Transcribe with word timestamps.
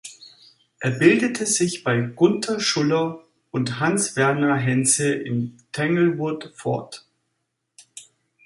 Er 0.79 0.89
bildete 0.97 1.45
sich 1.45 1.83
bei 1.83 1.95
Gunther 1.99 2.59
Schuller 2.59 3.23
und 3.51 3.79
Hans 3.79 4.15
Werner 4.15 4.55
Henze 4.55 5.13
in 5.13 5.57
Tanglewood 5.73 6.51
fort. 6.55 7.05